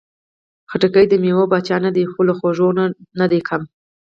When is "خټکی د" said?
0.69-1.13